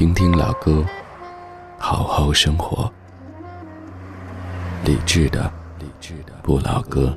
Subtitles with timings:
[0.00, 0.82] 听听老歌，
[1.76, 2.90] 好好生活。
[4.86, 7.14] 理智的，理智的不老歌。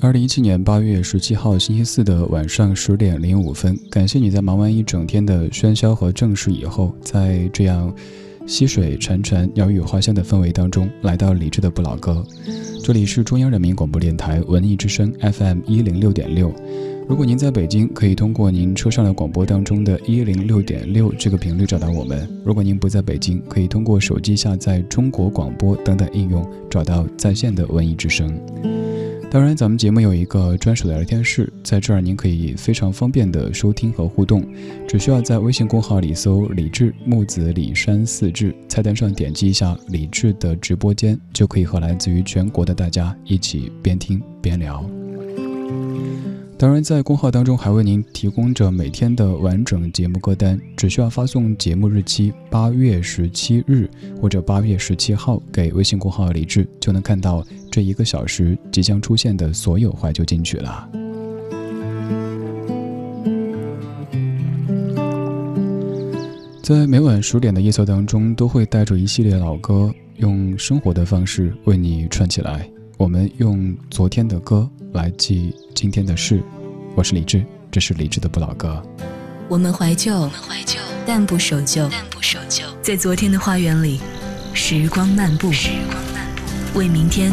[0.00, 7.94] 二零一七年八月十七号星期四的晚上十点零五分，感谢你在忙完一整天的喧嚣和正事以后，在这样
[8.46, 12.22] 溪水潺潺、鸟语花香的氛围当中，来到理智的不老歌。
[12.82, 16.54] 这里是中央人民广播电台文艺之声 FM 一零六点六。
[17.08, 28.38] 如果您在北京，可以通过您车上的广播当中的一零六点六这个频率找到我们；如果您不在北京，可以通过手机下载中国广播等等应用找到在线的文艺之声。
[29.34, 34.46] 当然，咱们节目有一个专属的聊天室，在这儿您可以非常方便的收听和互动，
[34.86, 44.88] 只需要在微信公号里搜“李志木子李山四志”，菜单上点击一下“李志”的直播间，就可以和来自于全国的大家一起边听边聊。
[46.56, 53.90] 当然，在公号当中还为您提供着每天的完整节目歌单，只需要发送节目日期八月十七日
[54.22, 57.44] 或者八月十七号给微信公号李志，就能看到
[57.74, 60.88] 这一个小时即将出现的所有怀旧金曲了。
[66.62, 72.70] 在每晚十点的夜色当中，都会带着一系列老歌，用生活的方式为你串起来。
[72.96, 76.40] 我们用昨天的歌来记今天的事。
[76.94, 78.80] 我是李志，这是李志的不老歌。
[79.48, 81.88] 我们怀旧，我们怀旧但不守旧。
[81.90, 83.98] 但不守旧在昨天的花园里，
[84.52, 87.32] 时光漫步时光漫步，为明天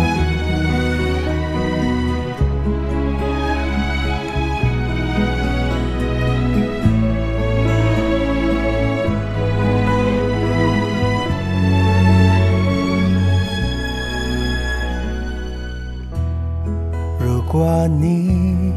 [17.53, 18.71] 如果你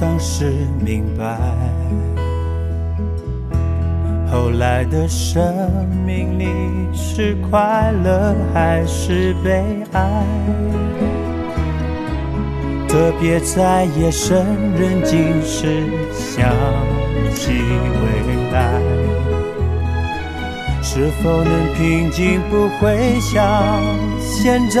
[0.00, 0.50] 当时
[0.82, 1.36] 明白，
[4.32, 5.44] 后来的生
[6.06, 6.46] 命里
[6.94, 9.62] 是快乐还是悲
[9.92, 10.24] 哀，
[12.88, 15.82] 特别在夜深人静时
[16.14, 16.50] 想
[17.34, 18.08] 起未
[18.52, 18.80] 来，
[20.82, 22.40] 是否能平静？
[22.48, 23.84] 不会像
[24.18, 24.80] 现在，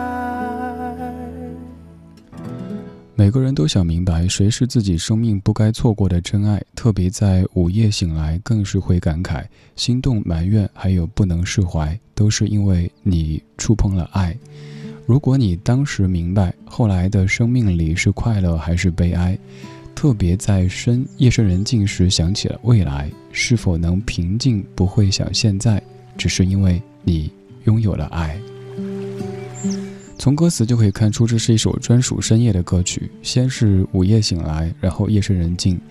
[3.21, 6.59] 每个人都想明白，谁是自己生命不该错过的真爱。
[6.73, 9.45] 特别在午夜醒来，更是会感慨、
[9.75, 14.35] 心动、埋怨，还有不能释怀，都是因为你触碰了爱。
[15.05, 19.37] 如果你当时明白，后来的生命里是快乐还是悲哀？
[19.93, 24.65] 特别在深夜深人静时想起了未来，是否能平静？
[24.73, 25.79] 不会想现在，
[26.17, 27.31] 只是因为你
[27.65, 28.35] 拥有了爱。
[30.21, 33.09] 从歌词就可以看出，这是一首专属深夜的歌曲。
[33.23, 35.81] 先是午夜醒来，然后夜深人静。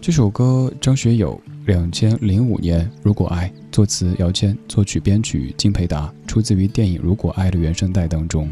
[0.00, 8.50] 这首歌张学友，两千零五年《如果爱》，作词姚谦，作曲编曲金培达，出自于电影《如果爱》的原声带当中。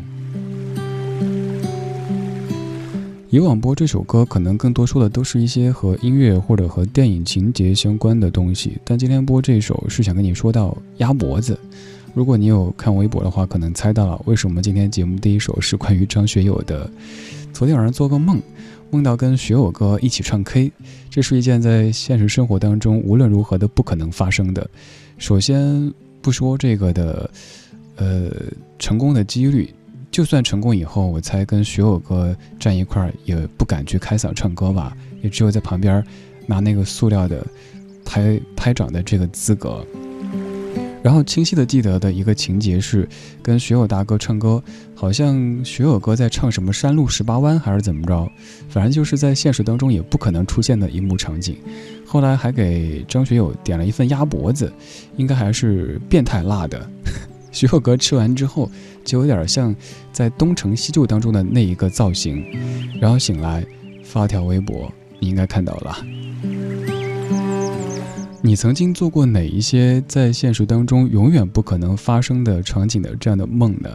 [3.28, 8.78] 以往播这首歌，可能更多说的都是一些和音乐或者和电影情节相关的东西。
[8.84, 11.58] 但今天播这首，是想跟你说到鸭脖子。
[12.16, 16.90] 如果你有看微博的话，可能猜到了为什么今天节目第一首是关于张学友的。
[17.52, 18.40] 昨天晚上做个梦，
[18.90, 20.72] 梦到跟学友哥一起唱 K，
[21.10, 24.66] 这是一件在现实生活当中无论如何都不可能发生的。
[25.18, 25.92] 首先
[26.22, 27.30] 不说这个的，
[27.96, 28.30] 呃，
[28.78, 29.68] 成功的几率。
[30.10, 36.02] 就算成功以后，我猜跟学友哥站一块儿也不敢去开嗓唱歌吧，也只有在旁边
[36.46, 37.46] 拿那个塑料的
[38.06, 39.86] 拍拍掌的这个资格。
[41.06, 43.08] 然后清晰的记得的一个情节是，
[43.40, 44.60] 跟学友大哥唱歌，
[44.92, 48.28] 好像学友哥在唱什么山路十八弯还是怎么着，
[48.68, 51.58] 反正就是在现实当中也不可能出现的一幕场景。
[52.04, 54.72] 后来还给张学友点了一份鸭脖子，
[55.16, 56.90] 应该还是变态辣的。
[57.52, 58.68] 学友哥吃完之后，
[59.04, 59.72] 就有点像
[60.10, 62.44] 在东成西就当中的那一个造型，
[63.00, 63.64] 然后醒来
[64.02, 66.04] 发条微博，你应该看到了。
[68.46, 73.90] 你曾经做过哪一些在现实当中永远不可能发生的场景的这样的梦呢？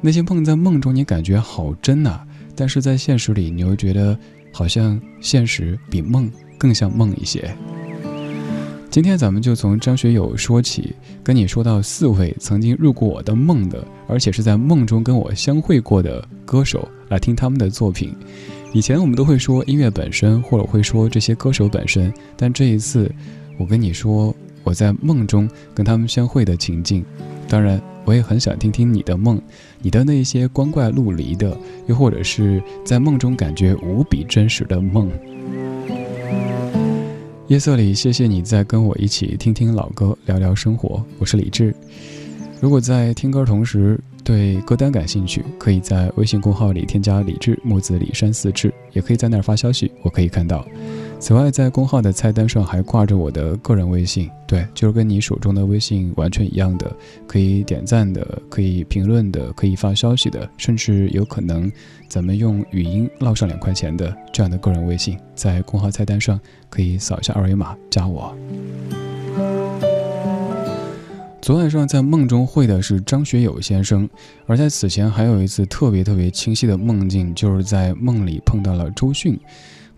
[0.00, 2.18] 那些梦在梦中你感觉好真呐，
[2.56, 4.18] 但是在现实里你又觉得
[4.54, 7.54] 好像现实比梦更像梦一些。
[8.90, 18.16] 今天咱们就从张学友说起，跟你说到四位曾经入过我的梦的，而且是在梦中跟我相会过的歌手，来听他们的作品。
[18.72, 23.12] 以前我们都会说音乐本身，或者会说这些歌手本身，但这一次
[23.60, 24.34] 我跟你说
[24.64, 27.04] 我在梦中跟他们相会的情境。
[27.46, 29.38] 当然，我也很想听听你的梦，
[29.82, 31.54] 你的那些光怪陆离的，
[31.86, 35.10] 又或者是在梦中感觉无比真实的梦。
[37.48, 41.04] 夜色里，谢谢你在跟我一起听听老歌，聊聊生活。
[41.18, 41.74] 我是李志。
[42.62, 50.66] 如果在听歌同时对歌单感兴趣，可以在微信公号里添加“李志木子李山四志”，也可以在那儿发消息，我可以看到。
[51.20, 56.90] 此外，在公号的菜单上还挂着我的个人微信，对，就是跟你手中的微信完全一样的，
[57.26, 61.70] 可以点赞的，可以评论的，可以发消息的，甚至有可能
[62.08, 68.34] 咱们用语音唠上两块钱的这样的个人微信，在公号菜单上可以扫一下二维码加我。
[71.42, 74.08] 昨晚上在梦中会的是张学友先生，
[74.46, 79.38] 而在此前还有一次特别特别清晰的梦境，就是在梦里碰到了周迅。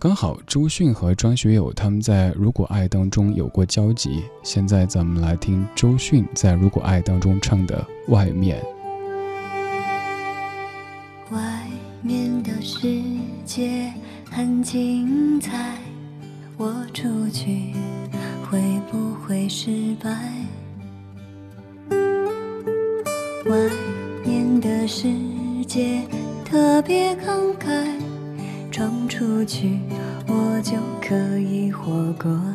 [0.03, 7.81] 刚好周迅和张学友他们在《如果爱》当中有过交集，现在咱们来听周迅在《如果爱》当中唱的
[8.11, 8.61] 《外面》。
[11.33, 11.39] 外
[12.01, 12.85] 面的世
[13.45, 13.93] 界
[14.29, 15.77] 很精彩，
[16.57, 17.71] 我出去
[18.51, 18.59] 会
[18.91, 20.09] 不会失败？
[23.45, 23.57] 外
[24.25, 25.07] 面的世
[25.65, 26.01] 界
[26.43, 27.87] 特别慷慨。
[28.73, 29.77] 闯出去，
[30.25, 32.52] 我就可以活过。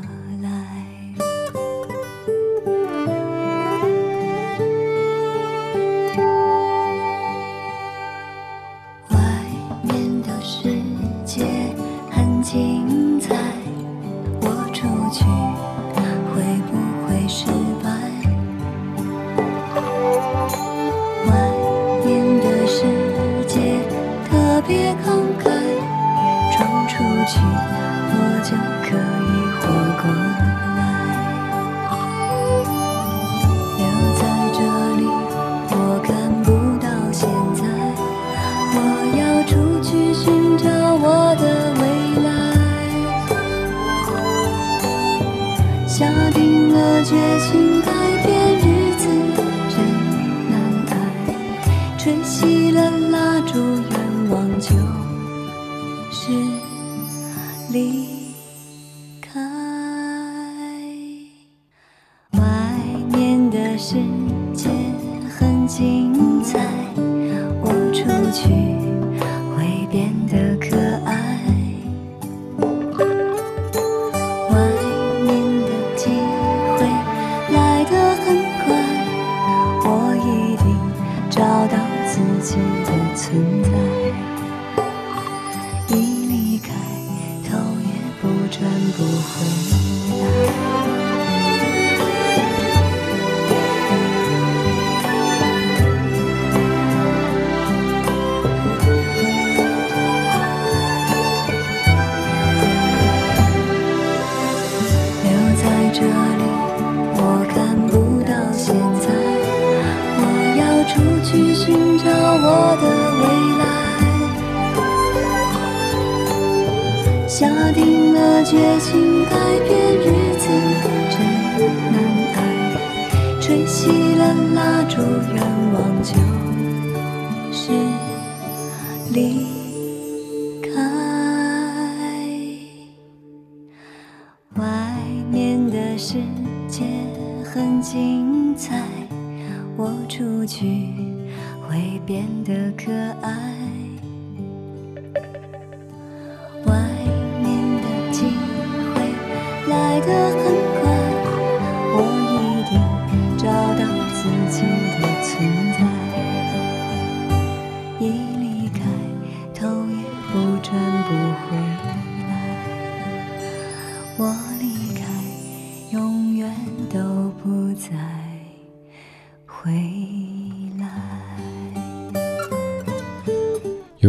[123.89, 125.01] 熄了蜡烛，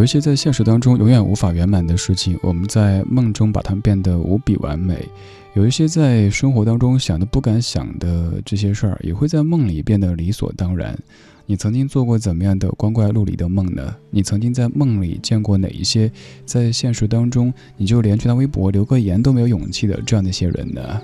[0.09, 4.95] 些在现实当中永远无法圆满的事情，我们在梦中把它们变得无比完美；
[5.53, 10.97] 有一些在生活当中想都不敢想的这些事儿，也会在梦里变得理所当然。
[11.45, 13.95] 你曾经做过怎么样的光怪陆离的梦呢？
[14.09, 16.11] 你曾经在梦里见过哪一些
[16.43, 21.01] 在现实当中你就连去他微博留个言都没有勇气的这样的一些人呢？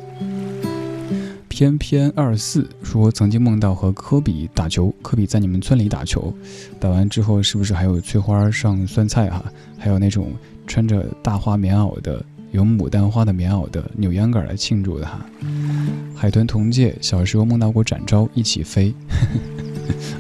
[1.56, 6.34] 偏偏二四说曾经梦到和科比打球，科比在你们村里打球，
[6.82, 9.42] 打完之后是不是还有翠花上酸菜哈、
[9.78, 10.34] 还有那种
[10.68, 12.22] 穿着大花棉袄的，
[12.52, 15.26] 有牡丹花的棉袄的扭秧歌来庆祝的哈、
[16.14, 18.94] 海豚同界小时候梦到过展昭一起飞，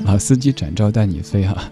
[0.05, 1.69] 老 司机展昭带你飞哈、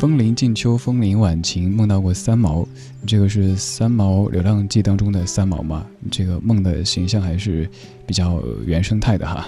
[0.00, 2.66] 风铃近秋，风铃晚晴，梦到过三毛，
[3.06, 5.84] 这个是《三毛流浪记》当中的三毛吗？
[6.10, 7.68] 这个梦的形象还是
[8.06, 9.46] 比较原生态的哈。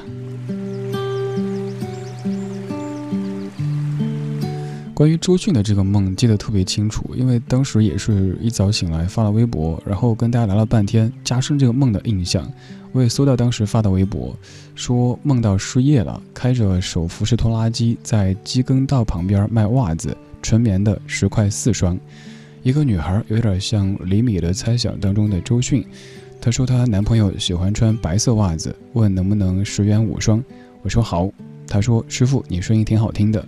[4.92, 12.46] 关于周迅的这个梦记得特别清楚，因为当时也是一早醒来发了微博，然后跟大家聊了半天，加深这个梦的印象。
[12.92, 14.36] 我也搜到当时发的微博，
[14.74, 21.98] 说梦到失业了，开着手扶式拖拉机在机耕道旁边卖袜子，纯棉的十块四双。
[22.62, 25.84] 一个女孩有点像李米的猜想当中的周迅，
[26.40, 30.44] 她说她男朋友喜欢穿白色袜子，问能不能十元五双。
[30.82, 31.30] 我说好，
[31.66, 33.44] 她说师傅你声音挺好听的。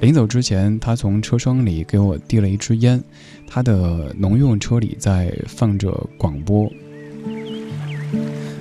[0.00, 3.02] 临走之前，她从车窗里给我递了一支烟，
[3.46, 6.70] 她的农用车里在放着广播。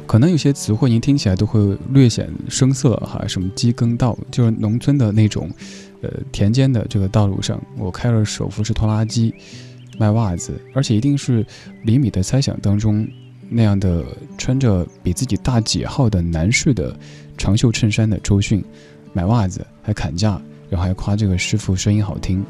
[0.08, 5.50] 可能有些词汇您听起来都会略显生涩哈，什么机耕道，就是农村的那种，
[6.02, 9.34] 呃，田间的这个道路上，我开了手扶式拖拉机，
[9.98, 11.46] 卖袜子，而且一定是
[11.84, 13.08] 李米的猜想当中
[13.50, 14.04] 那样的
[14.38, 16.98] 穿着比自己大几号的男士的
[17.38, 18.64] 长袖衬衫的周迅，
[19.14, 20.40] 买袜子还砍价，
[20.70, 22.46] 然后还夸这个师傅声音好听。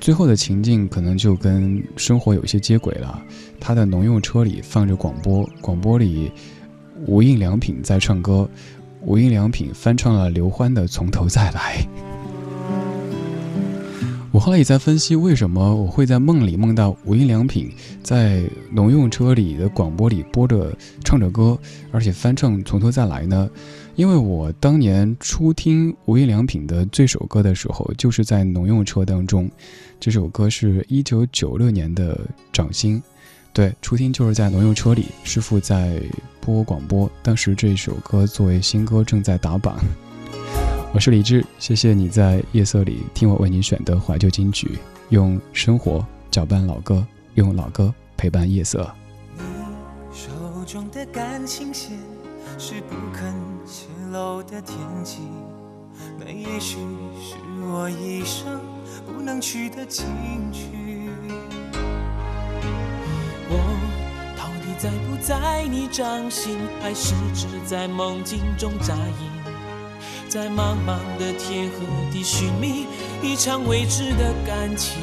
[0.00, 3.22] 最后的情境可能就跟生活有些接轨了。
[3.58, 6.30] 他的农用车里放着广播，广播里
[7.06, 8.48] 无印良品在唱歌，
[9.00, 11.78] 无印良品翻唱了刘欢的《从头再来》。
[14.34, 17.70] 我后来也在分析，为什么我会在梦里梦到无印良品
[18.02, 21.56] 在农用车里的广播里播着唱着歌，
[21.92, 23.48] 而且翻唱从头再来呢？
[23.94, 29.48] 因为我当年初听无印良品的这首歌的时候，就是在农用车当中。
[30.00, 32.16] 这首歌是一九九六年的
[32.52, 32.98] 《掌心》，
[33.52, 36.02] 对，初听就是在农用车里，师傅在
[36.40, 37.08] 播广播。
[37.22, 39.78] 当时这首歌作为新歌正在打榜。
[40.94, 48.88] 我是李志，谢谢你在夜色里听我为你选的怀旧金曲，用生活搅拌老歌，用老歌陪伴夜色。
[49.36, 49.42] 你
[50.12, 50.30] 手
[50.64, 51.98] 中的感情线
[52.60, 53.34] 是不肯
[53.66, 55.18] 泄露的天机，
[56.16, 56.76] 那也许
[57.20, 58.60] 是我一生
[59.04, 60.06] 不能去的情
[60.52, 61.10] 趣。
[63.50, 63.56] 我
[64.38, 69.33] 到底在不在你掌心，还是只在梦境中扎营？
[70.34, 72.88] 在茫茫的天和地寻觅
[73.22, 75.00] 一场未知的感情。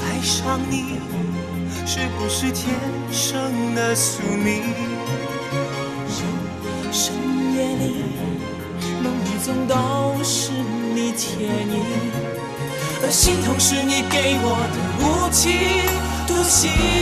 [0.00, 1.00] 爱上你
[1.84, 2.72] 是不是天
[3.10, 4.62] 生的宿命？
[6.92, 7.16] 深
[7.56, 8.04] 夜里，
[9.02, 11.82] 梦里总都是你倩影，
[13.02, 15.50] 而心痛是你给我的无情
[16.28, 17.01] 独行。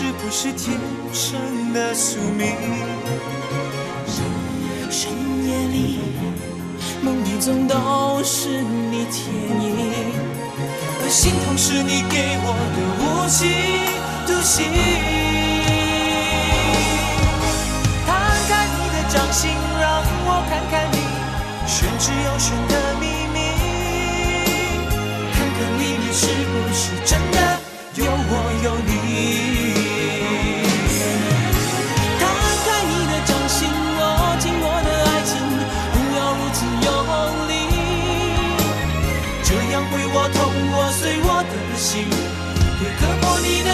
[0.00, 0.78] 是不是天
[1.12, 2.54] 生的宿命？
[4.88, 5.10] 深
[5.44, 5.98] 夜里，
[7.02, 9.74] 梦里总都是你倩影，
[11.02, 13.50] 而心痛是你给我的无情
[14.24, 14.70] 独行。
[18.06, 18.14] 摊
[18.46, 20.94] 开你的掌心，让我看看你
[21.66, 23.36] 玄之又玄的秘密，
[25.34, 27.38] 看看里面是不是真的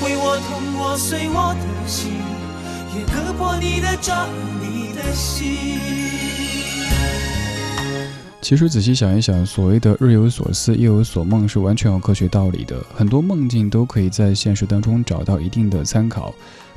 [0.00, 2.12] 会我痛我碎我的心，
[2.96, 4.28] 也割破你的掌，
[4.60, 5.56] 你的心。
[8.40, 12.76] 其实仔细想一想，所谓的日有所思，夜有所梦，是完全有科学道理的。
[12.94, 16.34] 很多梦境都可以在现实当中找到一定的参考。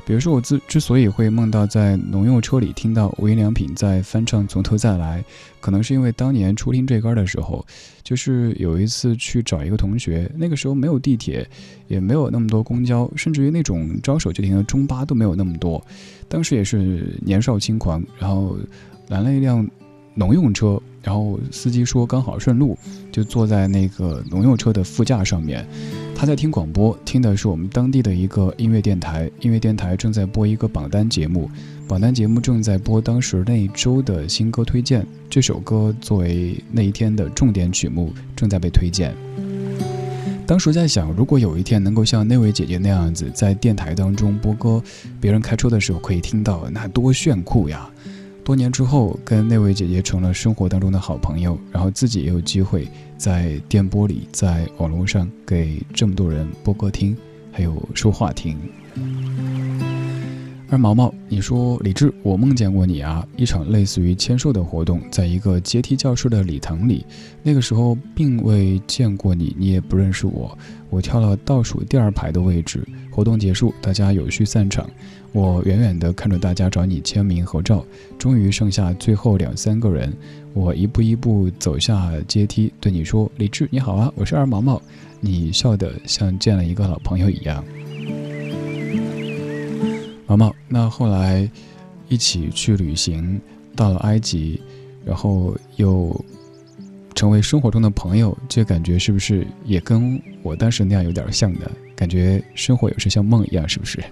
[0.08, 5.20] 比如说，我之之所以会梦到在农用车里听到无印良品在翻唱《从头再来》，
[5.60, 7.62] 可能是因为当年初听这歌的时候，
[8.02, 11.46] 就是有一次去找一个同学，那个时候没有地铁，
[11.88, 15.84] 也没有那么多公交，甚至于那种招手就停的中巴都没有那么多。
[16.26, 18.56] 当时也是年少轻狂，然后
[19.08, 19.68] 拦了一辆
[20.14, 20.80] 农用车。
[21.08, 22.76] 然后司机说刚好顺路，
[23.10, 25.66] 就坐在那个农用车的副驾上面。
[26.14, 31.50] 他在听广播，听的是我们当地的一个音乐电台，音乐电台正在播一个榜单节目，
[31.88, 39.14] 榜单节目正在播当时那一周的新歌推荐，这首歌作为那一天的重点曲目正在被推荐。
[40.46, 44.82] 当时在想，如果有一天能够像那位姐姐那样子，在电台当中播歌，
[45.18, 47.88] 别人开车的时候可以听到，那多炫酷呀！
[48.48, 57.14] 多年之后，跟那位姐姐成了生活当中的好朋友，然后自己也有机会在电波里，在网络上给这么多人播歌听，
[57.52, 58.56] 还有说话听。
[60.70, 63.26] 而毛毛，你说李志，我梦见过你啊！
[63.36, 67.04] 一场类似于签售的活动，在一个阶梯教室的礼堂里。
[67.42, 70.56] 那个时候并未见过你，你也不认识我。
[70.88, 72.82] 我跳了倒数第二排的位置。
[73.10, 74.88] 活动结束，大家有序散场。
[75.32, 77.84] 我远远的看着大家找你签名合照，
[78.18, 80.12] 终于剩下最后两三个人。
[80.54, 84.80] 我一步一步走下阶梯，对你说：“李志，你好啊，我是二毛毛。”
[85.20, 87.64] 你笑得像见了一个老朋友一样。
[90.26, 91.48] 毛毛，那后来
[92.08, 93.40] 一起去旅行，
[93.76, 94.60] 到了埃及，
[95.04, 96.24] 然后又
[97.14, 101.70] 成为生活中的朋友，这感觉是不是也跟我当时那样有点像的？
[101.94, 104.02] 感觉生活有时像梦一样，是不是？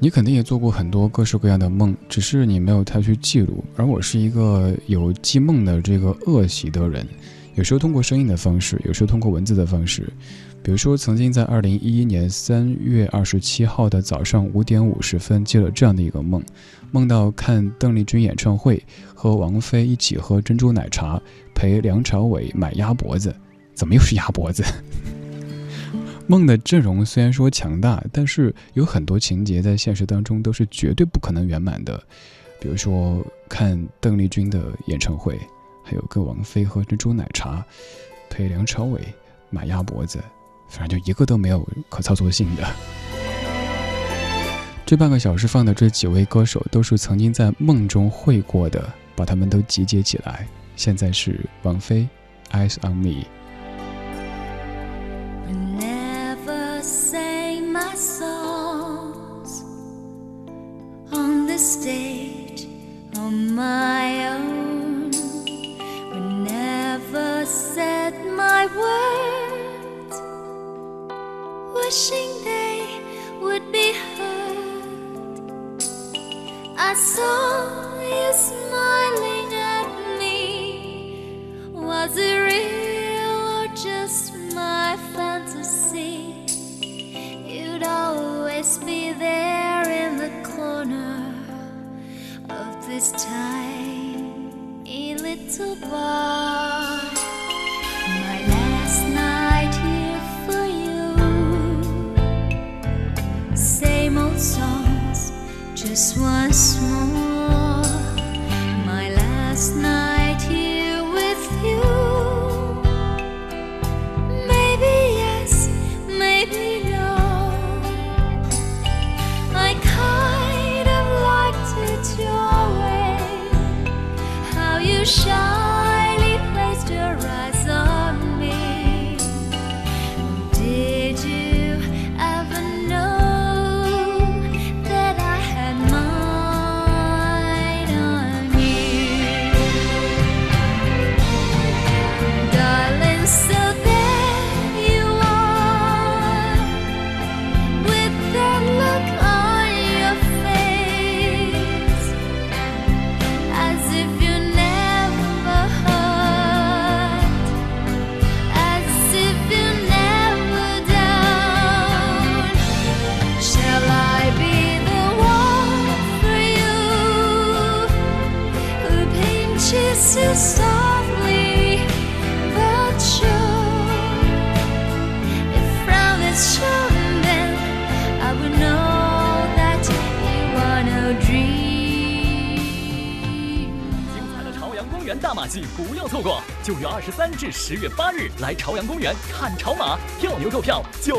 [0.00, 3.64] 你肯定也做过很多各式各样的梦，只是你没有太去记录。
[3.76, 7.04] 而我是一个有记梦的这个恶习的人。
[7.56, 10.08] 有时候通过声音的方式，有时候通过文字的方式。
[10.62, 16.40] 比如说，曾经在二零一一年三月二十七号的早上五点五十分，接了这样的一个梦，
[16.92, 18.80] 梦到看邓丽君演唱会，
[19.14, 21.20] 和王菲一起喝珍珠奶茶，
[21.54, 23.34] 陪梁朝伟买鸭脖子。
[23.74, 24.62] 怎么又是鸭脖子？
[26.28, 32.00] 梦的阵容虽然说强大，但是有很多情节在现实当中都是绝对不可能圆满的。
[32.60, 35.36] 比如说看邓丽君的演唱会。
[35.90, 37.64] 还有跟王菲喝珍珠奶茶，
[38.28, 39.00] 陪梁朝伟
[39.48, 40.22] 买鸭脖子，
[40.68, 42.70] 反正就一个都没有可操作性的。
[44.84, 48.86] 这半个小时放的这几位歌手都是曾经在梦中会过的，
[49.16, 50.46] 把他们都集结起来。
[50.76, 52.06] 现在是王菲
[52.50, 53.24] ，Eyes on Me。
[71.88, 73.00] Wishing they
[73.40, 75.82] would be heard.
[76.76, 81.62] I saw you smiling at me.
[81.72, 86.34] Was it real or just my fantasy?
[87.46, 89.67] You'd always be there
[92.58, 97.17] of this time, a little boy.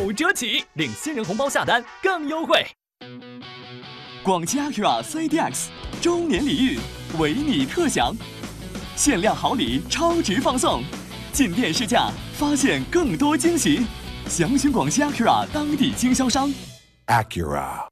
[0.10, 2.66] 五折起，领新人红包下单更优惠。
[4.24, 5.68] 广汽 Acura CDX
[6.02, 6.80] 周年礼遇，
[7.20, 8.16] 为你特享，
[8.96, 10.82] 限量好礼超值放送，
[11.32, 13.86] 进店试驾，发现更多惊喜。
[14.28, 16.52] 详询广汽 Acura 当地经销商。
[17.06, 17.89] Acura.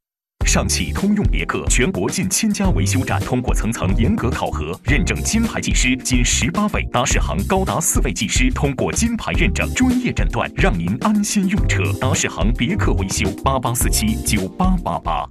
[0.48, 11.84] 上汽通用别克，全国近千家维修站通过层层严格考核，认证金牌技师仅十八位，达世行高达四位技师通过金牌认证，专业诊断，让您安心用车。
[12.00, 15.30] 达世行别克维修八八四七九八八八。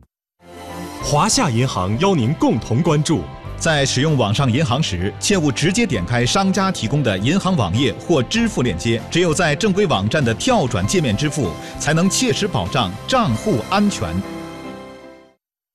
[1.02, 3.22] 华夏银行邀您共同关注。
[3.58, 14.14] 在使用网上银行时，切勿直接点开商家提供的银行网页或支付链接，只有在正规网站的跳转界面支付，才能切实保障账户安全。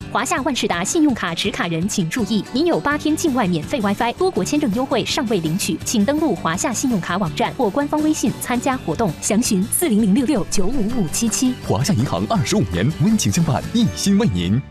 [0.09, 11.53] 华夏万事达信用卡持卡人请注意，您有八天境外免费 WiFi、多国签证优惠尚未领取，请登录华夏信用卡网站或官方微信参加活动，详询四零零六六九五五七七。
[11.67, 14.61] 华夏银行二十五年温情相伴，一心为您。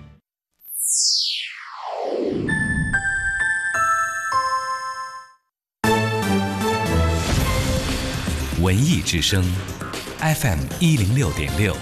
[8.63, 9.43] 文艺之声
[10.19, 11.75] ，FM 一零六点六，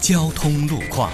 [0.00, 1.12] 交通路况。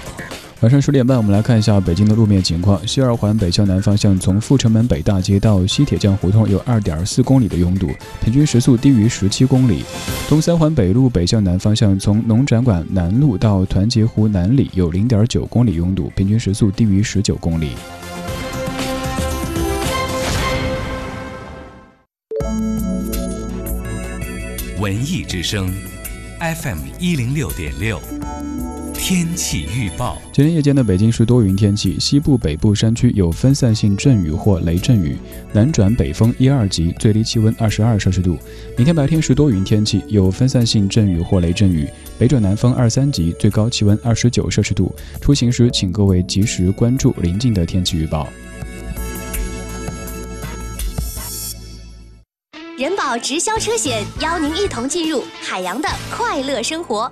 [0.61, 2.85] 晚上十点半，我们来看一下北京的路面情况。
[2.87, 7.91] 西二环北向南方向，从阜成门北大街到西铁匠胡同有二点四公里的拥堵，
[8.23, 9.83] 平均时速低于十七公里。
[10.27, 17.73] 东三环北路北向南方向，从农展馆南路到团结湖南里有零点九公里拥堵，平均时速低于十九公里。
[24.79, 25.71] 文艺之声
[26.39, 28.01] ，FM 一零六点六，
[28.99, 30.21] 天气预报。
[30.33, 35.15] 今天夜间的北京是多云天气，西部、北部山区有分散性阵雨或雷阵雨，
[35.53, 38.37] 南转北风一二级，最低气温二十二摄氏度。
[38.75, 44.93] 明天白天是多云天气，有分散性阵雨或雷阵雨，北转南风二三级，最高气温二十九摄氏度。
[45.21, 48.27] 出行时请各位及时关注临近的天气预报。
[52.77, 57.11] 人保直销车险邀您一同进入海洋的快乐生活。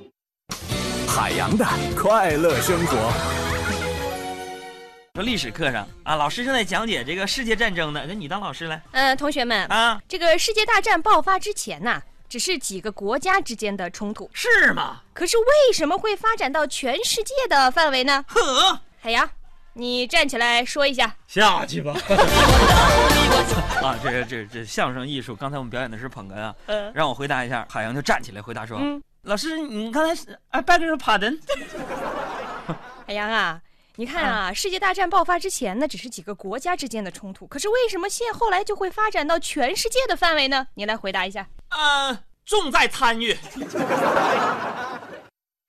[1.13, 2.95] 海洋的快乐生活。
[5.13, 8.81] 说历史课上啊，老师正在讲解这个世界战争呢，那你当老师来。
[8.91, 15.01] 嗯，同学们啊，这个世界大战爆发之前呐，只是几个国家之间的冲突，是吗？
[15.11, 18.23] 可是为什么会发展到全世界的范围呢？
[18.29, 19.29] 呵，海洋。
[19.73, 21.93] 你站起来说一下，下去吧。
[23.83, 26.55] 啊，这个这这相声艺术，刚才我们表演的是捧哏啊。
[26.67, 31.39] 嗯，让我回答一下，海洋就站起来回答说：“嗯，老师，你刚才是哎，beg your pardon。”
[33.05, 33.61] 海洋啊，
[33.97, 40.67] 你看啊，世界大战爆发之前呢，只是几个国家之间的冲突，可是为什么现后来就会发展到全世界的范围呢？
[40.73, 41.47] 你来回答一下。
[41.69, 43.37] 呃，重在参与。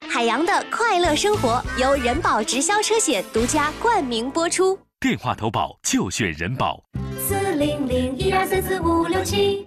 [0.09, 4.79] 海洋的快乐生活由人保直销车险独家冠名播出。
[5.01, 6.83] 电话投保就选人保。
[7.19, 9.67] 四零零一二三四五六七。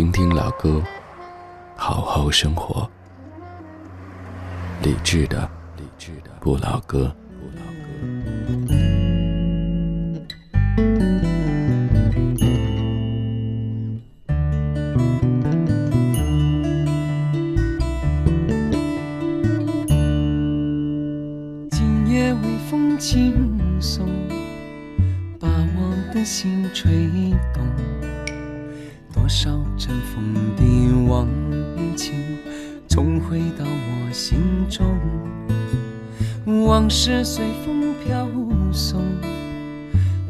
[0.00, 0.82] 听听老歌，
[1.76, 2.90] 好好生活。
[4.82, 7.14] 理智的，理智的不老歌。
[21.70, 24.08] 今夜微风轻送，
[25.38, 26.90] 把我的心吹
[27.52, 27.99] 动。
[29.30, 31.24] 少尘封的忘
[31.96, 32.12] 情，
[32.88, 34.84] 重回到我心中。
[36.66, 38.28] 往事随风飘
[38.72, 39.00] 送，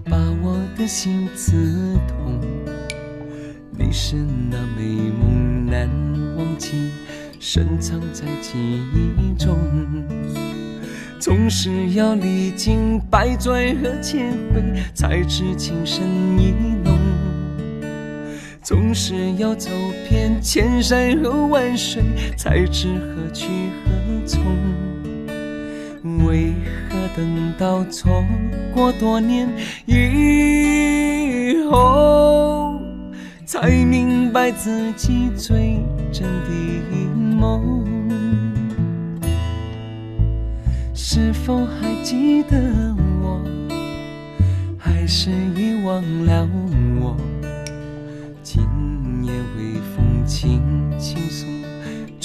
[0.05, 2.39] 把我的心刺痛。
[3.71, 4.17] 你是
[4.51, 5.89] 那美梦难
[6.37, 6.91] 忘记，
[7.39, 8.59] 深藏在记
[8.95, 9.57] 忆中。
[11.19, 16.07] 总是要历经百转和千回，才知情深
[16.39, 16.53] 意
[16.85, 16.90] 浓。
[18.71, 19.69] 总是要走
[20.09, 22.05] 遍千山和万水，
[22.37, 23.49] 才知何去
[23.85, 23.91] 何
[24.25, 24.41] 从。
[26.25, 26.55] 为
[26.89, 28.25] 何等到错
[28.73, 29.49] 过多年
[29.87, 32.81] 以后，
[33.45, 35.81] 才明白自己最
[36.13, 36.51] 真的
[37.17, 37.85] 梦？
[40.95, 42.57] 是否还记得
[43.21, 43.43] 我？
[44.79, 46.49] 还是遗忘了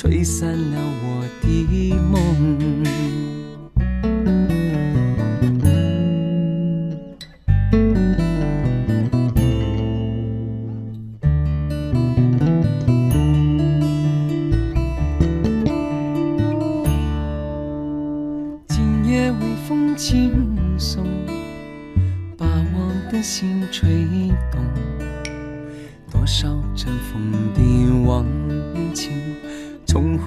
[0.05, 3.14] 吹散了我的梦。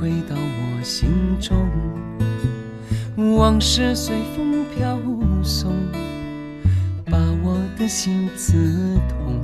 [0.00, 1.68] 回到我心中
[3.36, 4.96] 往事随风飘
[5.42, 5.72] 送，
[7.04, 8.54] 把我的心刺
[9.08, 9.42] 痛。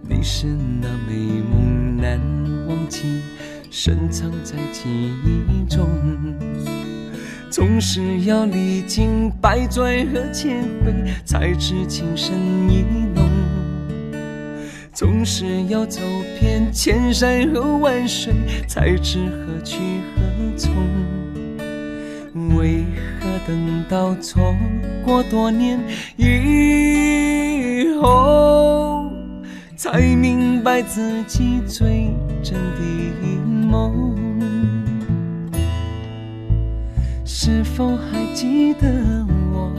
[0.00, 2.18] 你是那美梦难
[2.66, 3.20] 忘记，
[3.70, 5.86] 深藏在记忆中。
[7.50, 12.34] 总是要历经百转和千回，才知情深
[12.70, 12.82] 意
[13.14, 13.27] 浓。
[14.98, 16.00] 总是要走
[16.40, 18.34] 遍千山和万水，
[18.66, 19.78] 才知何去
[20.16, 20.20] 何
[20.56, 20.74] 从。
[22.56, 22.84] 为
[23.20, 24.52] 何等到错
[25.04, 25.78] 过多年
[26.16, 29.12] 以后，
[29.76, 32.10] 才明白自己最
[32.42, 32.80] 真的
[33.68, 34.16] 梦？
[37.24, 38.88] 是否还记得
[39.52, 39.72] 我？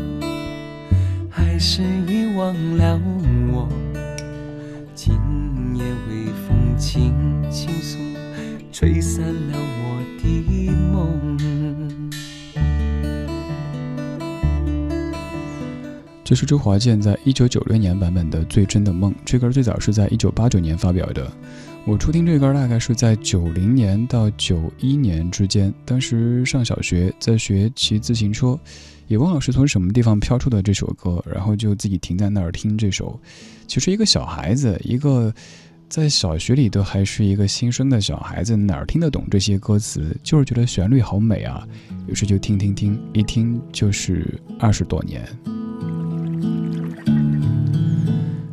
[1.29, 2.97] 还是遗忘了
[8.79, 11.37] 吹散了我的梦。
[16.23, 21.29] 这是周华健在一九九六年版本的《最真的梦》，这歌最早是在一九八九年发表的。
[21.85, 28.57] 我初听这歌大概是在九零年到九一年之间，当时上小学，在学骑自行车，
[29.07, 33.19] 也忘了是从什么地方飘出的这首歌，然后就自己停在那儿听这首。
[33.67, 35.33] 其实一个小孩子，一个
[35.89, 40.15] 在小学里都还是一个新生的小孩子，哪儿听得懂这些歌词？
[40.21, 41.67] 就是觉得旋律好美啊，
[42.05, 45.27] 于是就听听听，一听就是二十多年。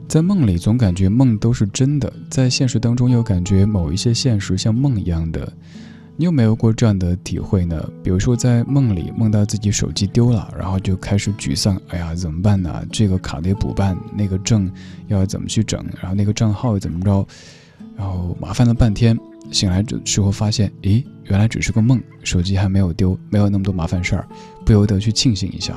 [0.08, 5.52] 在梦里总感觉梦都是真的，在现实当中又感觉某一些现实像梦一样的。
[6.18, 7.86] 你有没有过这样的体会呢？
[8.02, 12.82] 比如说在梦里梦到自己手机丢了，然后就开始沮丧，哎呀怎么办呢？
[12.90, 14.70] 这个卡得补办，那个证
[15.08, 15.84] 要怎么去整？
[16.00, 17.26] 然后那个账号怎么着？
[17.94, 19.14] 然后麻烦了半天，
[19.52, 24.26] 醒来的时候发现，咦，原来只是个梦，手机还没有丢，没有那么多麻烦事儿，
[24.64, 25.74] 不由得去庆幸一下。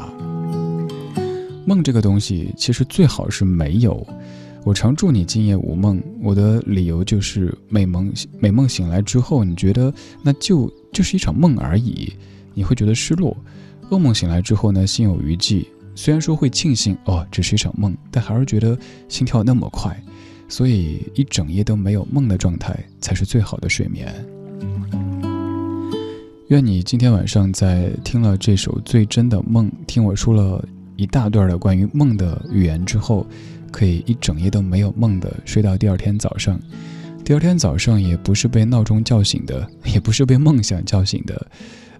[1.65, 4.07] 梦这个东西，其实最好是没有。
[4.65, 6.01] 我常祝你今夜无梦。
[6.21, 9.91] 我的理由就是，美梦美梦醒来之后，你觉得
[10.21, 12.13] 那就就是一场梦而已，
[12.53, 13.35] 你会觉得失落。
[13.89, 15.65] 噩梦醒来之后呢，心有余悸。
[15.95, 19.97] 虽然说会庆幸哦，只是一场梦，但还是觉得心跳那么快。
[20.47, 24.13] 所以一整夜都没有梦的状态，才是最好的睡眠。
[26.49, 30.63] 愿你今天晚上在听了这首最真的梦，听我说了。
[30.95, 33.25] 一大段的关于梦的语言之后，
[33.71, 36.59] 可以一整夜都没有梦的睡到第二天早上。
[37.23, 41.47] 第二天早上也不是被闹钟叫醒的，也不是被梦想叫醒的，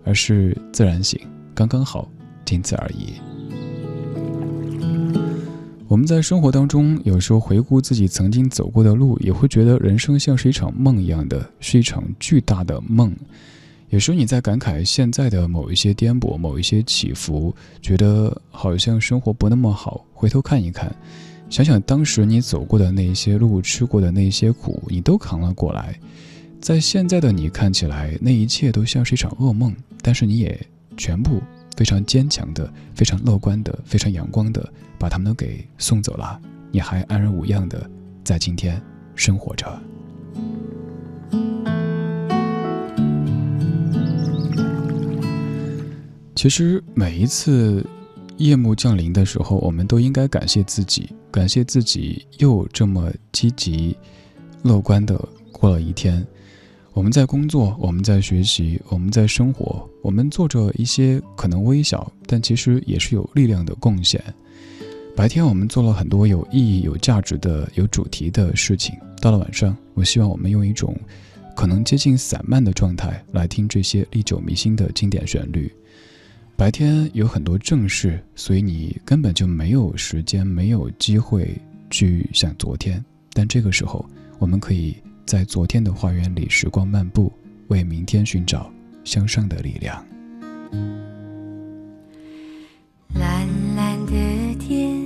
[0.04, 1.20] 而是自然醒，
[1.54, 2.10] 刚刚好，
[2.46, 3.14] 仅此而已。
[5.88, 13.16] 我们在生活当中，有时候回顾自己曾经走过的路，也会觉得人生像是一场梦一样的，是一场巨大的梦。
[13.90, 20.06] 有时候你在感慨现在的某一些颠簸、某一些起伏，觉得好像生活不那么好。
[20.14, 20.96] 回头看一看，
[21.50, 26.00] 想想当时你走过的那些路、吃过的那些苦，你都扛了过来。
[26.62, 30.60] 在现在的你看起来，那一切都像是一场噩梦，但是你也
[30.96, 31.42] 全部
[31.76, 36.40] 非常坚强的、非常乐观的、非常阳光的，把他们都给送走了。
[36.72, 37.90] 你还安然无恙的
[38.24, 38.80] 在今天
[39.16, 39.82] 生活着。
[46.36, 47.86] 其实每一次
[48.40, 53.96] 夜幕降临的时候，我们都应该感谢自己，感谢自己又这么积极、
[54.64, 55.20] 乐观的
[55.52, 56.26] 过了一天。
[56.94, 64.22] 我们在工作，我们在学习，我们在生活，我们做着一些可能微小，但其实也是有力量的贡献。
[65.16, 70.98] 白天我们做了很多有意义、有价值的、有主题的事情，到了晚上，我希望我们用一种
[71.58, 75.70] 可能接近散漫的状态来听这些历久弥新的经典旋律。
[76.60, 81.58] 白天有很多正事，所以你根本就没有时间、没有机会
[81.90, 83.02] 去想昨天。
[83.32, 84.06] 但这个时候，
[84.40, 84.94] 我们可以
[85.26, 87.32] 在昨天的花园里时光漫步，
[87.70, 88.70] 为明天寻找
[89.06, 90.06] 向上的力量。
[93.16, 93.48] 蓝
[93.78, 95.00] 蓝的天，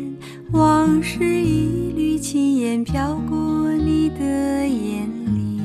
[0.53, 5.59] 往事一缕轻烟飘过你的眼帘，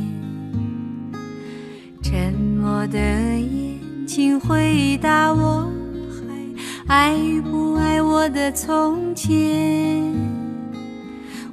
[2.02, 5.66] 沉默的眼，请回答我。
[6.88, 10.10] 爱不爱我的从前？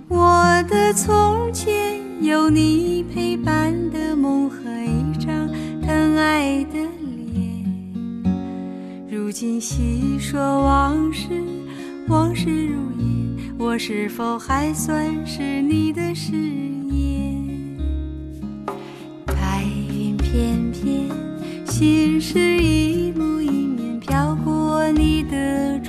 [0.07, 5.45] 我的从前有你陪伴的梦和一张
[5.81, 6.79] 疼爱的
[7.33, 7.65] 脸。
[9.11, 11.27] 如今细说往事，
[12.07, 17.77] 往事如烟，我是否还算是你的誓言？
[19.25, 21.09] 白云片片，
[21.65, 22.84] 心事一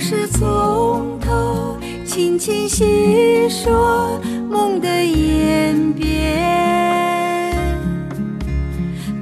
[0.00, 0.18] 前？
[0.20, 1.76] 往事从头，
[2.06, 7.54] 轻轻细说梦的演变。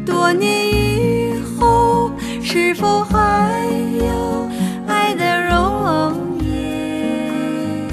[0.06, 3.66] 多年以后，是否还
[3.98, 4.48] 有
[4.86, 7.88] 爱的容颜？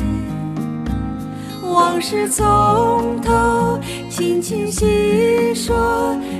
[1.64, 3.80] 往事从头，
[4.10, 5.76] 轻轻细说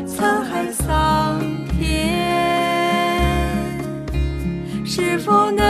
[0.08, 1.42] 沧海桑
[1.80, 2.14] 田。
[4.86, 5.66] 是否能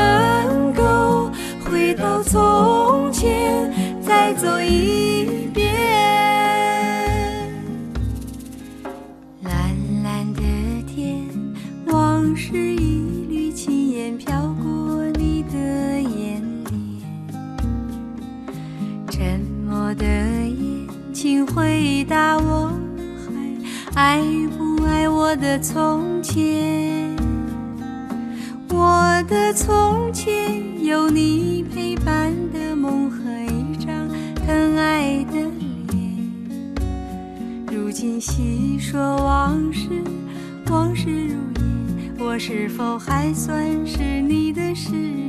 [4.02, 5.74] 再走一遍？
[9.44, 9.54] 蓝
[10.04, 10.42] 蓝的
[10.88, 11.26] 天，
[11.88, 15.58] 往事一缕轻烟飘过你的
[16.02, 16.76] 眼帘。
[19.10, 22.72] 沉默的夜，请回答我，
[23.94, 24.22] 还爱
[24.58, 27.16] 不爱我的从前？
[28.70, 32.60] 我的从前有你陪伴的
[34.86, 35.34] 爱的
[35.90, 35.98] 脸。
[37.72, 39.90] 如今细说往事，
[40.70, 45.25] 往事如烟，我是否还算是你的誓言？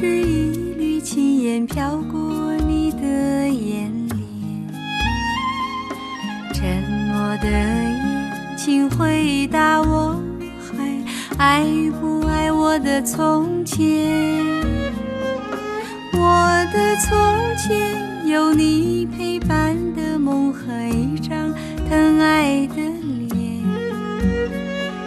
[0.00, 4.20] 是一缕轻烟飘过你的眼帘。
[6.54, 10.22] 沉默的眼，请回答我，
[10.62, 11.02] 还
[11.36, 11.64] 爱
[12.00, 13.82] 不爱我的从前？
[16.12, 21.52] 我的从前有你陪伴的梦和一张
[21.90, 23.64] 疼爱的脸。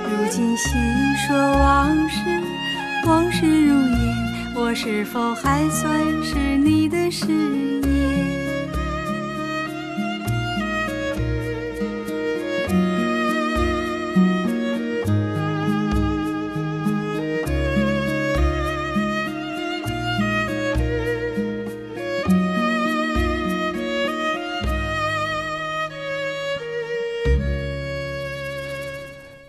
[0.03, 0.67] 如今细
[1.25, 2.19] 说往事，
[3.07, 3.90] 往事如，
[4.61, 7.25] 我是否还算是你的誓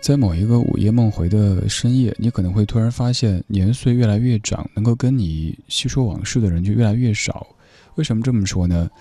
[0.03, 7.47] 在某一个午夜梦回的深夜，你可能会突然发现，年岁越来越长，能够跟你细说往事的人就越来越少。
[7.95, 8.91] 为什么这么说呢？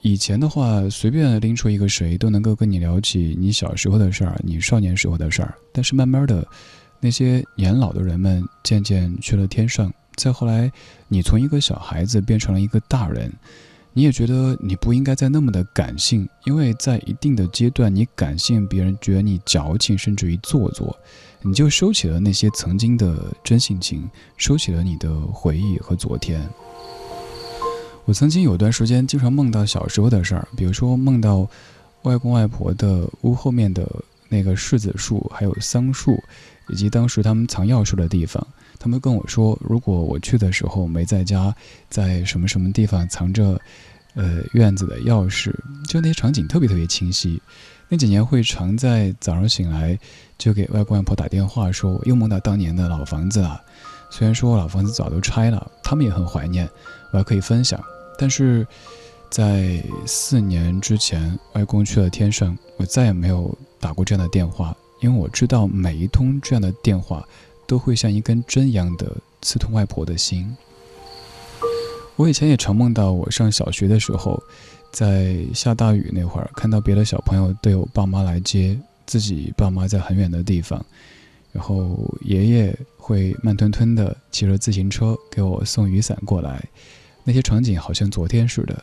[0.00, 5.52] 以前的话，随便拎出一个谁都能够跟你聊起你小时候的事儿，你少年时候的事儿。
[5.72, 6.46] 但是慢慢的，
[7.00, 10.70] 那些年老的人们渐渐去了天上，再后来，
[11.08, 13.28] 你从一个小孩子变成了一个大人。
[13.98, 20.96] 你也觉得你不应该再那么的感性，因为在一定的阶段，你感性，别人觉得你矫情，甚至于做作，
[21.42, 26.48] 你就收起了那些曾经的真性情，收起了你的回忆和昨天。
[28.04, 31.50] 我曾经有段时间经常梦到小时候的事儿，比如说梦到
[32.02, 33.84] 外公外婆的屋后面的
[34.28, 36.22] 那个柿子树，还有桑树，
[36.68, 38.46] 以及当时他们藏钥匙的地方。
[38.80, 41.52] 他们跟我说，如果我去的时候没在家，
[41.90, 43.60] 在什么什么地方藏着，
[44.18, 45.54] 呃，院子的钥匙，
[45.86, 47.40] 就那些场景特别特别清晰。
[47.88, 49.96] 那几年会常在早上醒来
[50.36, 53.62] 就给外公外婆打电话，说我又梦到当年的老房子了。
[54.10, 56.68] 虽然说我老房子早都拆了，他们也很怀念，
[57.12, 57.80] 我还可以分享。
[58.18, 58.66] 但是
[59.30, 67.24] 在四年之前，外公去了天上，我再也没有打过这样的电话，因为我知道每一通这样的电话。
[67.68, 70.56] 都会像一根针一样的刺痛外婆的心。
[72.18, 74.42] 我以前也常梦到，我上小学的时候，
[74.90, 80.84] 在下大雨那会儿，看到别的小朋友都有爸妈来接，自己爸妈在很远的地方，
[81.52, 86.60] 然后爷爷会慢吞吞的骑着自行车给我送雨伞过来，
[87.22, 88.82] 那些场景好像昨天似的。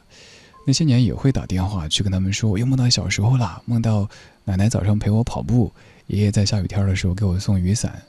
[0.65, 4.09] 那些年也会打电话去跟他们说，我又梦到小时候了，梦到
[4.45, 5.69] 奶奶早上陪我跑步，
[6.07, 8.01] 爷爷在下雨天的时候给我送雨伞。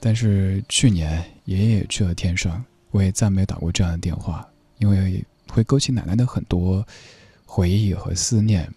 [0.00, 4.46] 但是去年爷爷去了天上，我也再没打过这样的电话，
[4.78, 6.86] 因为会勾起奶奶的很多
[7.44, 8.68] 回忆和思念。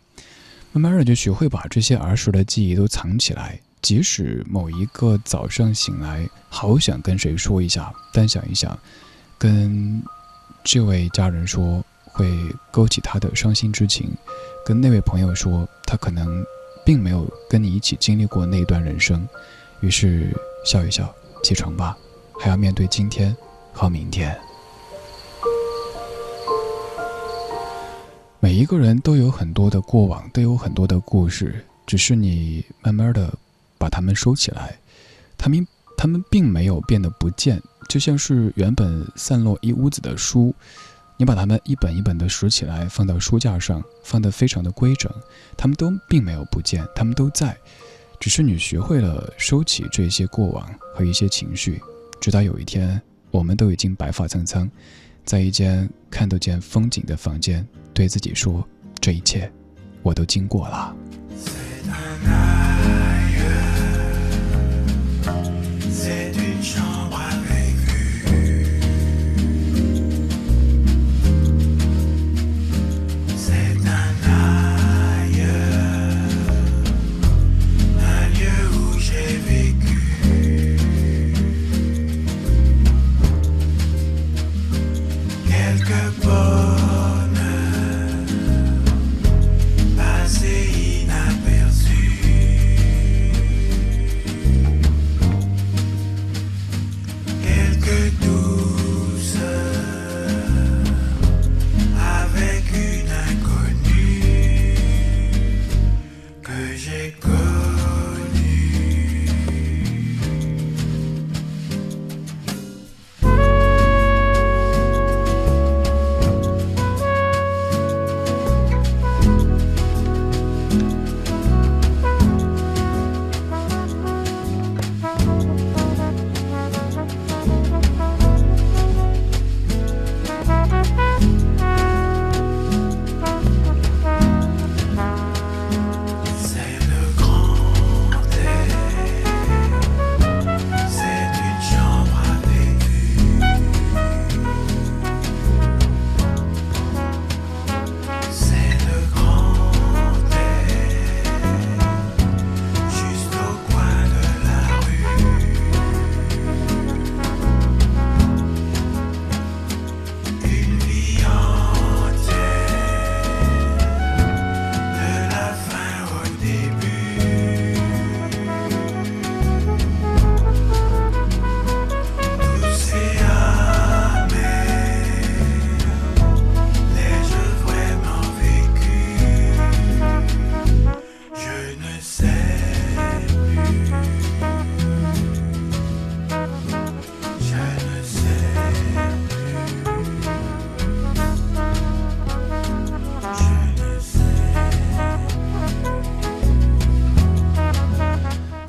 [0.71, 8.77] 慢慢的就学会把这些儿时的记忆都藏起来，即使某一个早上醒来，好想跟谁说一下，但想一想，
[9.37, 10.01] 跟
[10.63, 12.29] 这位家人说会
[12.71, 14.11] 勾起他的伤心之情，
[14.65, 16.43] 跟那位朋友说他可能
[16.85, 19.27] 并没有跟你一起经历过那段人生，
[19.81, 20.35] 于是。
[20.65, 21.97] 笑一笑，起床吧，
[22.41, 23.33] 还要面对今天
[23.71, 24.37] 和明天。
[28.57, 33.31] 一个人都有很多的过往，都有很多的故事，只是你慢慢的
[33.77, 34.75] 把它们收起来，
[35.37, 40.55] 他们他们并没有变得不见，就像是原本散落一屋子的书，
[41.17, 45.11] 你把它们一本一本的拾起来，放到书架上，放得非常的规整，
[45.55, 47.55] 他们都并没有不见，他们都在。
[48.19, 51.79] 只是你学会了收起这些过往和一些情绪，
[52.19, 52.99] 直到有一天，
[53.29, 54.67] 我们都已经白发苍苍，
[55.23, 57.63] 在一间看得见风景的房间，
[57.97, 58.63] 对自己说
[59.01, 59.51] ：“这一切，
[60.03, 60.95] 我都经过了。”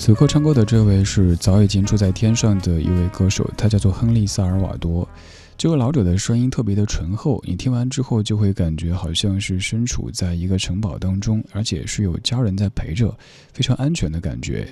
[0.08, 5.06] 此刻唱歌的这位是早已经住在天上的一位歌手，他叫做亨利·萨尔瓦多。
[5.54, 13.14] 这位老者的声音特别的醇厚，你听完之后就会感觉好像是身处在一个城堡当中，而且是有家人在陪着，
[13.52, 14.66] 非常安全的感觉。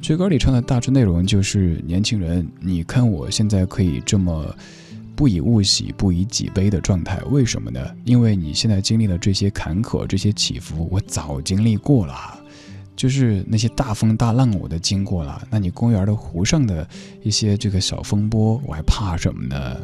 [0.00, 4.52] 这歌里唱的大致内容就是：年轻人，你看我现在可以这么
[5.14, 7.80] 不以物喜，不以己悲的状态，为什么呢？
[8.04, 12.40] 因为你现在经历了这些坎坷，这些起伏，我早经历过了。
[13.02, 16.88] 就是那些大风大浪我都经过了，那你公园的湖上的
[17.20, 19.76] 一些这个小风波，我还怕什么呢？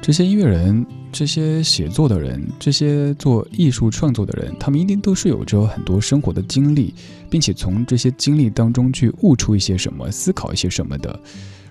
[0.00, 6.94] 这些音乐人，这些写作的人，这些做艺术创作的人，他们一定都是有着很多生活的经历，
[7.28, 11.18] 并且从这些经历当中去悟出一些什么，思考一些什么的。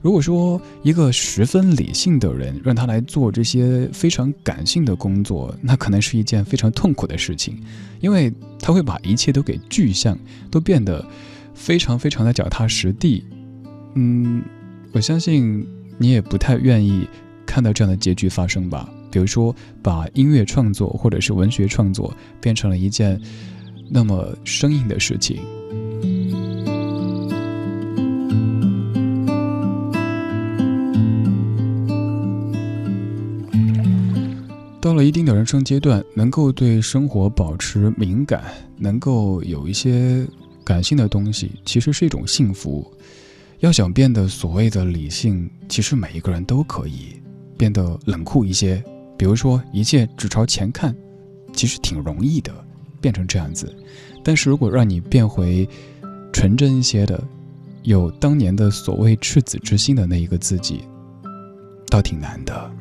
[0.02, 7.60] 如果说一个十分理性的人让他来做这些非常感性的工作，那可能是一件非常痛苦的事情，
[8.00, 10.18] 因为他会把一切都给具象，
[10.52, 11.06] 都变得
[11.54, 13.24] 非常非常的脚踏实地。
[13.96, 14.44] 嗯，
[14.92, 15.68] 我相信
[15.98, 17.08] 你也不太愿意
[17.46, 18.90] 看到这样的结局发生吧？
[19.10, 23.20] 比如说，把音乐创作或者是文学创作变成了一件
[23.90, 25.40] 那么生硬的事情。
[34.88, 38.42] 到了一定的人生阶段，能够对生活保持敏感，
[38.78, 40.26] 能够有一些
[40.64, 42.90] 感性的东西，其实是一种幸福。
[43.60, 47.22] 要想变得所谓的理性，其实每一个人都可以
[47.58, 48.82] 变得冷酷一些。
[49.18, 50.96] 比如说，一切只朝前看，
[51.52, 52.54] 其实挺容易的，
[53.02, 53.76] 变成这样子。
[54.24, 55.68] 但是如果让你变回
[56.32, 57.22] 纯真一些的，
[57.84, 60.86] 有当年的所谓赤子之心的那一个自己，
[61.90, 62.72] 倒挺难的。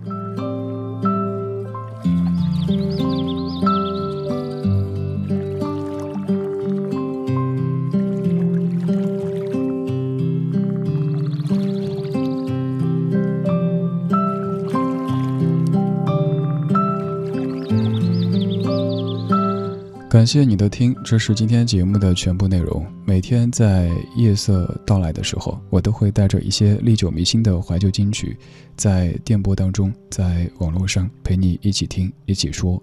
[20.26, 22.84] 感谢你的听，这是今天节目的全部内容。
[23.04, 28.36] 每天在夜色到来的时候，我都会带着一些历久弥新的怀旧金曲，
[28.76, 32.82] 在电波当中，在网络上陪你一起听，一起说。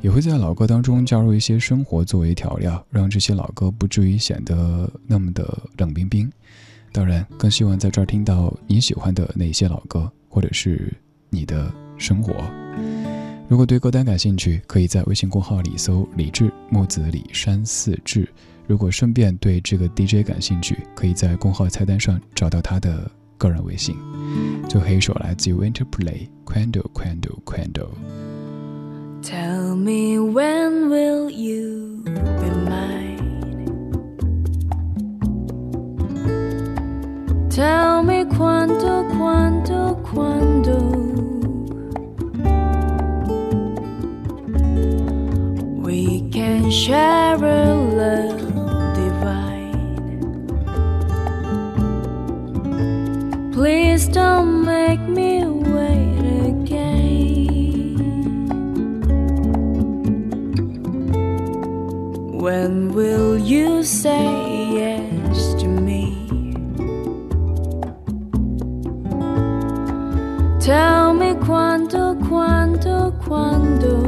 [0.00, 6.30] 也会在老歌当中加入一些生活作为调料，让这些老歌不至于显得那么的冷冰冰。
[6.92, 10.94] 当然，更希望在这儿听到你喜欢的那些老歌，或者是
[11.30, 11.68] 你的
[11.98, 12.32] 生活。
[13.48, 18.28] 如果对歌单感兴趣，可以在微信公号里搜“李志木子李山寺志”。
[18.66, 23.96] 如果顺便对这个 DJ 感兴趣，可以在公号菜单上找到他的个人微信。
[24.68, 27.86] 最后一首来自于 Winterplay Quando Quando Quando。
[29.22, 33.16] Tell me when will you be mine?
[37.48, 37.95] Tell
[46.66, 48.40] Can share a love
[48.96, 50.02] divine.
[53.52, 57.94] Please don't make me wait again.
[62.32, 64.26] When will you say
[64.82, 66.18] yes to me?
[70.58, 74.05] Tell me quando, quando, quando.